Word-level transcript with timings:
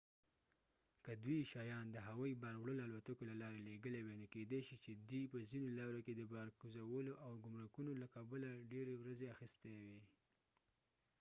که 1.05 1.11
دوی 1.23 1.39
شیان 1.51 1.85
د 1.91 1.97
هوایي 2.07 2.35
بار 2.43 2.55
وړلو 2.57 2.83
الوتکې 2.87 3.23
له 3.31 3.35
لارې 3.41 3.59
لیږلي 3.67 4.01
وي 4.03 4.15
نو 4.21 4.25
کيدې 4.33 4.61
شي 4.67 4.75
چې 4.83 4.91
دې 5.09 5.21
په 5.31 5.39
ځینو 5.49 5.67
لارو 5.79 5.99
کې 6.05 6.13
د 6.15 6.21
بار 6.33 6.47
کوزولو 6.59 7.13
او 7.25 7.31
ګمرکونو 7.45 7.91
له 8.01 8.07
کبله 8.15 8.47
يې 8.53 8.67
ډیرې 8.71 8.93
ورځې 9.01 9.31
اخيستې 9.35 9.71
وي 9.85 9.99